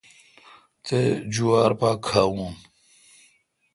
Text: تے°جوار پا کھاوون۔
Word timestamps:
تے°جوار 0.85 1.71
پا 1.79 1.89
کھاوون۔ 2.05 2.53